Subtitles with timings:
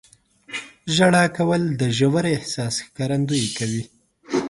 [0.95, 3.83] •ژړا کول د ژور احساس ښکارندویي کوي.